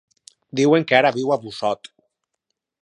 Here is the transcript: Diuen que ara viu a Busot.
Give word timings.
Diuen 0.59 0.87
que 0.91 0.97
ara 1.01 1.13
viu 1.19 1.37
a 1.37 1.41
Busot. 1.45 1.93